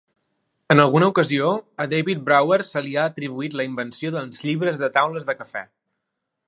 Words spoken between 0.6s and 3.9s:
En alguna ocasió, a David Brower se li ha atribuït la